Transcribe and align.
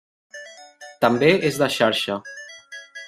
També 1.05 1.29
és 1.51 1.59
de 1.65 1.67
xarxa. 1.77 2.17